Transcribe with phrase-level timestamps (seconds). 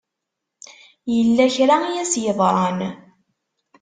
[1.13, 2.79] Yella kra i as-yeḍran.